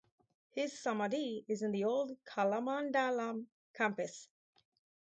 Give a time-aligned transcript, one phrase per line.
[0.49, 4.29] His Samadhi is in the old Kalamandalam campus.